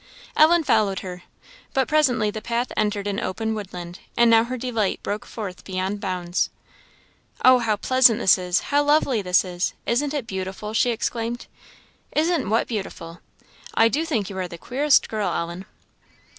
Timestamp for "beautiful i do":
12.67-14.03